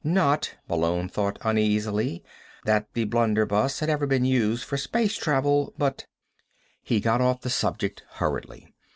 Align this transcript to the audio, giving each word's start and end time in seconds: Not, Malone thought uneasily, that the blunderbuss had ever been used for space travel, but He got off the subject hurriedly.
Not, 0.03 0.55
Malone 0.67 1.09
thought 1.09 1.37
uneasily, 1.43 2.23
that 2.65 2.87
the 2.93 3.03
blunderbuss 3.03 3.81
had 3.81 3.87
ever 3.91 4.07
been 4.07 4.25
used 4.25 4.63
for 4.63 4.75
space 4.75 5.15
travel, 5.15 5.75
but 5.77 6.07
He 6.81 6.99
got 6.99 7.21
off 7.21 7.41
the 7.41 7.51
subject 7.51 8.01
hurriedly. 8.13 8.73